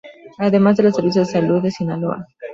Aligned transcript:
Además 0.39 0.77
de 0.77 0.83
los 0.85 0.95
servicios 0.95 1.27
de 1.27 1.33
Salud 1.33 1.61
de 1.61 1.69
Sinaloa. 1.69 2.27